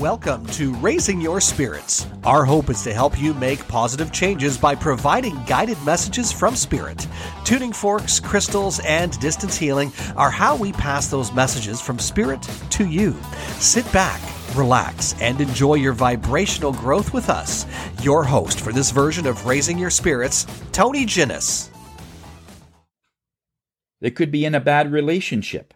[0.00, 2.06] Welcome to Raising Your Spirits.
[2.24, 7.06] Our hope is to help you make positive changes by providing guided messages from Spirit.
[7.44, 12.40] Tuning forks, crystals, and distance healing are how we pass those messages from Spirit
[12.70, 13.14] to you.
[13.58, 14.22] Sit back,
[14.56, 17.66] relax, and enjoy your vibrational growth with us.
[18.02, 21.68] Your host for this version of Raising Your Spirits, Tony Ginnis.
[24.00, 25.74] They could be in a bad relationship.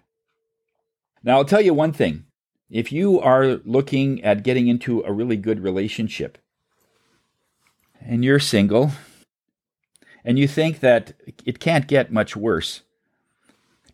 [1.22, 2.24] Now, I'll tell you one thing
[2.70, 6.38] if you are looking at getting into a really good relationship
[8.00, 8.92] and you're single
[10.24, 11.12] and you think that
[11.44, 12.82] it can't get much worse,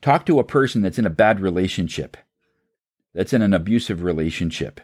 [0.01, 2.16] talk to a person that's in a bad relationship,
[3.12, 4.80] that's in an abusive relationship,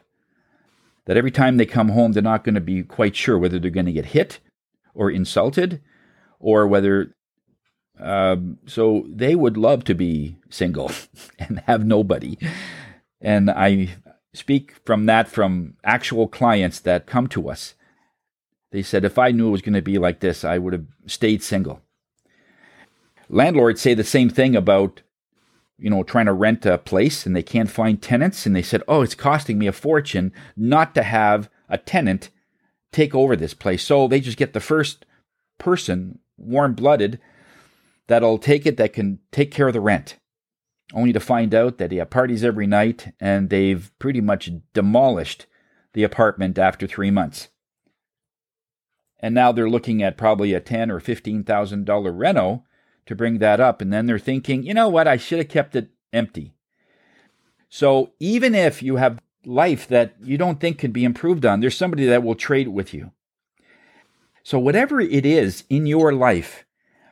[1.04, 3.70] that every time they come home, they're not going to be quite sure whether they're
[3.70, 4.40] going to get hit
[4.94, 5.80] or insulted
[6.40, 7.14] or whether.
[7.98, 10.90] Um, so they would love to be single
[11.38, 12.36] and have nobody
[13.20, 13.96] and I
[14.34, 17.74] speak from that from actual clients that come to us.
[18.70, 20.86] They said, if I knew it was going to be like this, I would have
[21.06, 21.80] stayed single.
[23.28, 25.02] Landlords say the same thing about,
[25.78, 28.44] you know, trying to rent a place and they can't find tenants.
[28.44, 32.30] And they said, oh, it's costing me a fortune not to have a tenant
[32.92, 33.82] take over this place.
[33.82, 35.06] So they just get the first
[35.58, 37.18] person, warm blooded,
[38.06, 40.18] that'll take it that can take care of the rent
[40.92, 45.46] only to find out that he had parties every night and they've pretty much demolished
[45.92, 47.48] the apartment after three months.
[49.18, 52.64] And now they're looking at probably a ten or fifteen thousand dollar reno
[53.06, 55.74] to bring that up, and then they're thinking, you know what, I should have kept
[55.74, 56.54] it empty.
[57.68, 61.76] So even if you have life that you don't think can be improved on, there's
[61.76, 63.12] somebody that will trade with you.
[64.42, 66.64] So whatever it is in your life,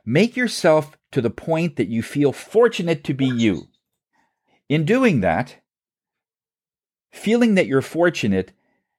[0.05, 3.69] make yourself to the point that you feel fortunate to be you.
[4.69, 5.59] In doing that,
[7.13, 8.51] feeling that you're fortunate,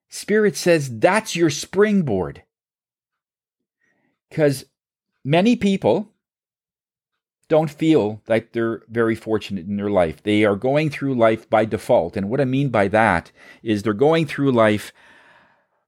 [0.07, 2.43] Spirit says that's your springboard.
[4.29, 4.63] Because
[5.25, 6.13] many people
[7.49, 10.23] don't feel like they're very fortunate in their life.
[10.23, 12.15] They are going through life by default.
[12.15, 14.93] And what I mean by that is they're going through life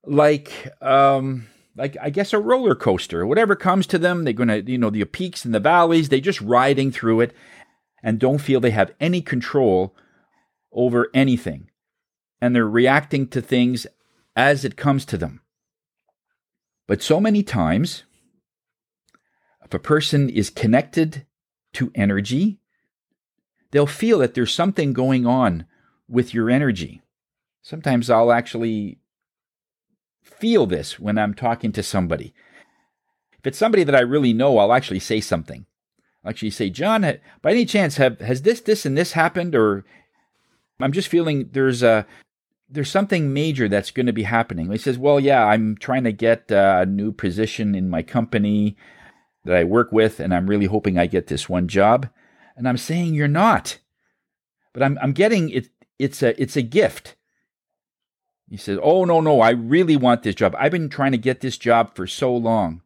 [0.04, 3.26] like, um, like I guess a roller coaster.
[3.26, 6.42] Whatever comes to them, they're gonna, you know, the peaks and the valleys, they're just
[6.42, 7.34] riding through it
[8.04, 9.96] and don't feel they have any control
[10.72, 11.70] over anything.
[12.42, 13.88] And they're reacting to things
[14.36, 15.42] as it comes to them.
[16.88, 18.04] But so many times,
[19.66, 21.26] if a person is connected
[21.74, 22.60] to energy,
[23.72, 25.66] they'll feel that there's something going on
[26.08, 27.02] with your energy.
[27.62, 29.00] Sometimes I'll actually
[30.28, 32.34] feel this when I'm talking to somebody.
[33.40, 35.66] If it's somebody that I really know, I'll actually say something.
[36.24, 37.02] I'll actually say, John,
[37.42, 39.56] by any chance, have has this, this, and this happened?
[39.56, 39.86] Or
[40.80, 42.06] I'm just feeling there's a
[42.70, 44.72] there's something major that's going to be happening.
[44.72, 48.76] He says, Well, yeah, I'm trying to get uh, a new position in my company
[49.46, 52.10] that I work with, and I'm really hoping I get this one job.
[52.56, 53.78] And I'm saying you're not.
[54.74, 57.16] But I'm I'm getting it it's a it's a gift.
[58.50, 60.56] He says, Oh, no, no, I really want this job.
[60.58, 62.82] I've been trying to get this job for so long.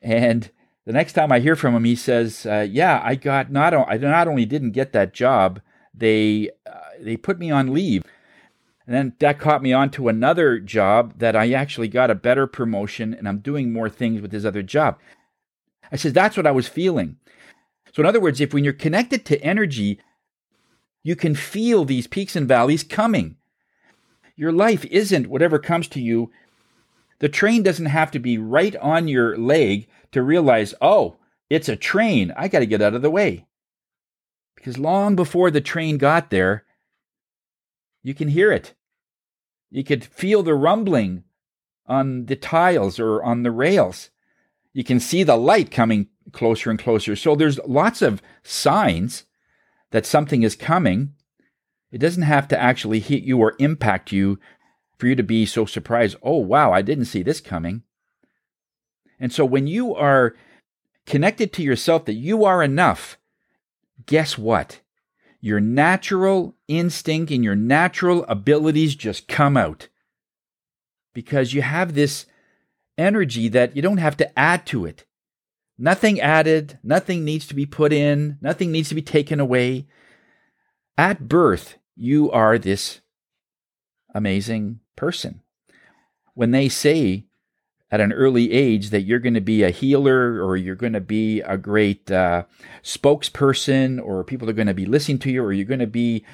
[0.00, 0.50] And
[0.84, 3.96] the next time I hear from him, he says, uh, Yeah, I got not, I
[3.98, 5.60] not only didn't get that job,
[5.94, 8.04] they, uh, they put me on leave.
[8.86, 12.48] And then that caught me on to another job that I actually got a better
[12.48, 14.98] promotion and I'm doing more things with this other job.
[15.92, 17.16] I says, That's what I was feeling.
[17.92, 20.00] So, in other words, if when you're connected to energy,
[21.04, 23.36] you can feel these peaks and valleys coming.
[24.36, 26.30] Your life isn't whatever comes to you.
[27.18, 31.16] The train doesn't have to be right on your leg to realize, oh,
[31.48, 32.32] it's a train.
[32.36, 33.46] I got to get out of the way.
[34.56, 36.64] Because long before the train got there,
[38.02, 38.74] you can hear it.
[39.70, 41.24] You could feel the rumbling
[41.86, 44.10] on the tiles or on the rails.
[44.72, 47.16] You can see the light coming closer and closer.
[47.16, 49.24] So there's lots of signs
[49.90, 51.14] that something is coming.
[51.92, 54.38] It doesn't have to actually hit you or impact you
[54.98, 56.16] for you to be so surprised.
[56.22, 57.82] Oh, wow, I didn't see this coming.
[59.20, 60.34] And so when you are
[61.06, 63.18] connected to yourself that you are enough,
[64.06, 64.80] guess what?
[65.40, 69.88] Your natural instinct and your natural abilities just come out
[71.12, 72.26] because you have this
[72.96, 75.04] energy that you don't have to add to it.
[75.78, 79.86] Nothing added, nothing needs to be put in, nothing needs to be taken away.
[80.96, 83.00] At birth, you are this
[84.14, 85.42] amazing person.
[86.34, 87.26] When they say
[87.92, 91.00] at an early age that you're going to be a healer or you're going to
[91.00, 92.44] be a great uh,
[92.82, 96.24] spokesperson or people are going to be listening to you or you're going to be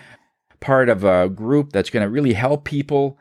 [0.61, 3.19] part of a group that's going to really help people.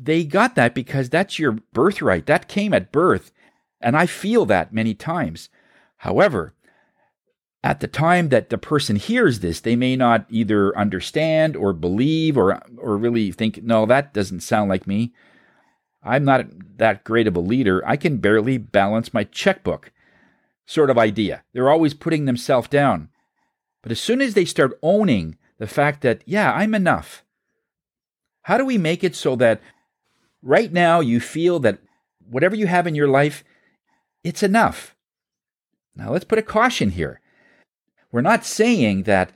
[0.00, 2.24] They got that because that's your birthright.
[2.26, 3.30] That came at birth.
[3.80, 5.50] And I feel that many times.
[5.98, 6.54] However,
[7.64, 12.36] at the time that the person hears this, they may not either understand or believe
[12.36, 15.14] or, or really think, no, that doesn't sound like me.
[16.02, 16.44] I'm not
[16.76, 17.82] that great of a leader.
[17.86, 19.92] I can barely balance my checkbook,
[20.66, 21.42] sort of idea.
[21.54, 23.08] They're always putting themselves down.
[23.80, 27.24] But as soon as they start owning the fact that, yeah, I'm enough,
[28.42, 29.62] how do we make it so that
[30.42, 31.78] right now you feel that
[32.28, 33.42] whatever you have in your life,
[34.22, 34.94] it's enough?
[35.96, 37.22] Now, let's put a caution here.
[38.14, 39.32] We're not saying that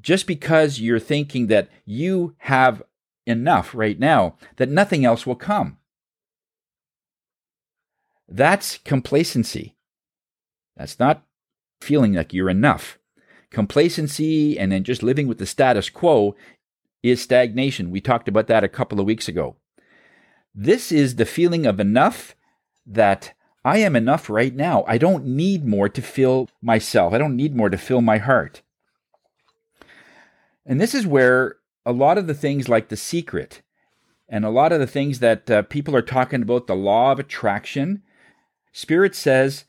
[0.00, 2.80] just because you're thinking that you have
[3.26, 5.78] enough right now, that nothing else will come.
[8.28, 9.74] That's complacency.
[10.76, 11.24] That's not
[11.80, 13.00] feeling like you're enough.
[13.50, 16.36] Complacency and then just living with the status quo
[17.02, 17.90] is stagnation.
[17.90, 19.56] We talked about that a couple of weeks ago.
[20.54, 22.36] This is the feeling of enough
[22.86, 23.34] that
[23.64, 24.84] I am enough right now.
[24.86, 27.14] I don't need more to fill myself.
[27.14, 28.62] I don't need more to fill my heart.
[30.66, 31.56] And this is where
[31.86, 33.62] a lot of the things like The Secret
[34.28, 37.18] and a lot of the things that uh, people are talking about, the law of
[37.18, 38.02] attraction,
[38.72, 39.64] Spirit says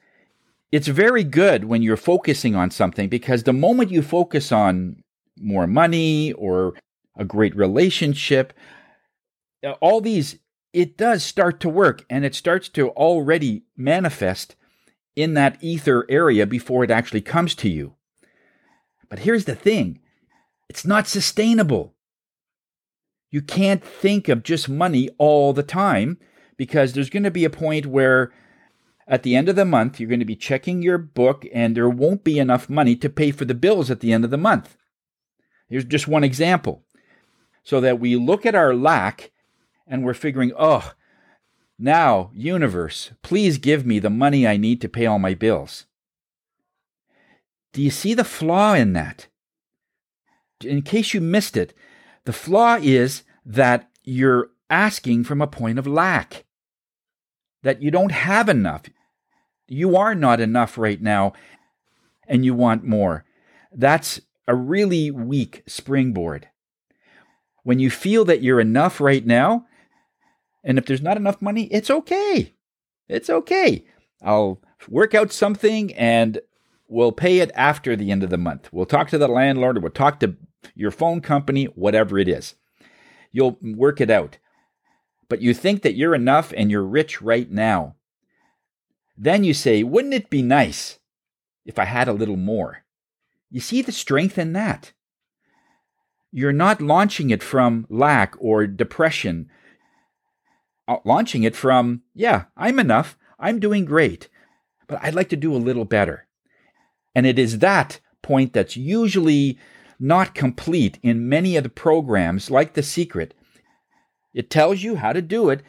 [0.71, 5.03] it's very good when you're focusing on something because the moment you focus on
[5.37, 6.73] more money or
[7.15, 8.51] a great relationship,
[9.63, 10.39] uh, all these
[10.75, 14.57] it does start to work and it starts to already manifest
[15.15, 17.95] in that ether area before it actually comes to you.
[19.07, 20.01] But here's the thing
[20.67, 21.95] it's not sustainable.
[23.31, 26.17] You can't think of just money all the time
[26.57, 28.33] because there's going to be a point where
[29.07, 31.89] at the end of the month you're going to be checking your book and there
[31.89, 34.75] won't be enough money to pay for the bills at the end of the month.
[35.69, 36.83] Here's just one example.
[37.63, 39.31] So that we look at our lack
[39.87, 40.93] and we're figuring, oh,
[41.77, 45.85] now, universe, please give me the money I need to pay all my bills.
[47.73, 49.27] Do you see the flaw in that?
[50.63, 51.73] In case you missed it,
[52.23, 56.45] the flaw is that you're asking from a point of lack,
[57.63, 58.83] that you don't have enough.
[59.67, 61.33] You are not enough right now,
[62.27, 63.25] and you want more.
[63.73, 66.47] That's a really weak springboard.
[67.63, 69.65] When you feel that you're enough right now,
[70.65, 72.55] and if there's not enough money, it's okay.
[73.07, 73.85] It's okay.
[74.21, 74.59] I'll
[74.89, 76.39] work out something and
[76.87, 78.69] we'll pay it after the end of the month.
[78.73, 80.35] We'll talk to the landlord or we'll talk to
[80.73, 82.55] your phone company, whatever it is.
[83.31, 84.39] You'll work it out.
[85.29, 87.95] But you think that you're enough and you're rich right now.
[89.15, 90.99] Then you say, wouldn't it be nice
[91.63, 92.83] if I had a little more?
[93.51, 94.93] You see the strength in that.
[96.31, 99.49] You're not launching it from lack or depression
[100.87, 104.29] Uh, launching it from, yeah, I'm enough, I'm doing great,
[104.87, 106.27] but I'd like to do a little better.
[107.15, 109.57] And it is that point that's usually
[109.99, 113.33] not complete in many of the programs, like The Secret.
[114.33, 115.63] It tells you how to do it,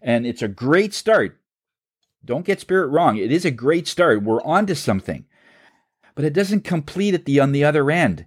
[0.00, 1.38] and it's a great start.
[2.24, 3.16] Don't get spirit wrong.
[3.16, 4.22] It is a great start.
[4.22, 5.26] We're on to something.
[6.14, 8.26] But it doesn't complete at the on the other end.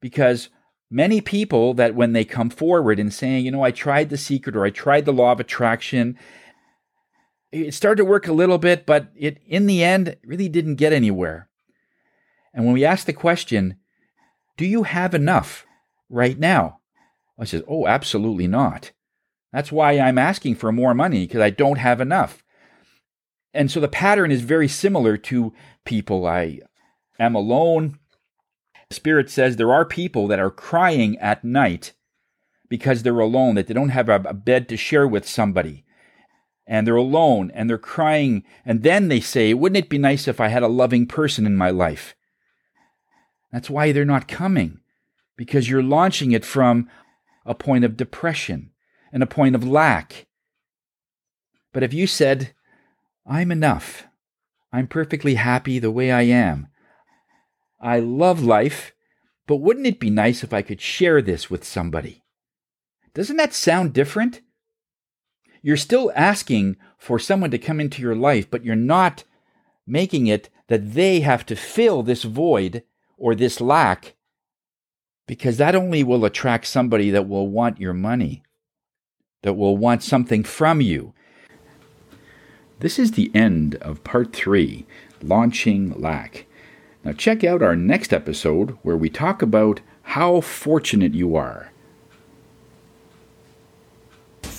[0.00, 0.48] Because
[0.92, 4.54] many people that when they come forward and saying, you know, I tried the secret
[4.54, 6.18] or I tried the law of attraction,
[7.50, 10.92] it started to work a little bit, but it in the end really didn't get
[10.92, 11.48] anywhere.
[12.54, 13.76] And when we ask the question,
[14.56, 15.66] do you have enough
[16.10, 16.80] right now?
[17.38, 18.92] I says, oh, absolutely not.
[19.52, 22.44] That's why I'm asking for more money because I don't have enough.
[23.54, 25.52] And so the pattern is very similar to
[25.84, 26.26] people.
[26.26, 26.60] I
[27.18, 27.98] am alone.
[28.92, 31.92] Spirit says there are people that are crying at night
[32.68, 35.84] because they're alone, that they don't have a, bed to share with somebody.
[36.66, 38.44] And they're alone and they're crying.
[38.64, 41.54] And then they say, Wouldn't it be nice if I had a loving person in
[41.54, 42.14] my life?
[43.52, 44.80] That's why they're not coming,
[45.36, 46.88] because you're launching it from
[47.44, 48.70] a point of depression
[49.12, 50.26] and a point of lack.
[51.72, 52.54] But if you said,
[53.26, 54.06] I'm enough,
[54.72, 56.68] I'm perfectly happy the way I am,
[57.82, 58.92] I love life,
[59.48, 62.22] but wouldn't it be nice if I could share this with somebody?
[63.12, 64.40] Doesn't that sound different?
[65.62, 69.24] You're still asking for someone to come into your life, but you're not
[69.86, 72.84] making it that they have to fill this void
[73.18, 74.14] or this lack
[75.26, 78.42] because that only will attract somebody that will want your money,
[79.42, 81.14] that will want something from you.
[82.80, 84.86] This is the end of part three
[85.20, 86.46] Launching Lack.
[87.04, 91.71] Now, check out our next episode where we talk about how fortunate you are.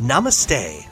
[0.00, 0.88] namaste.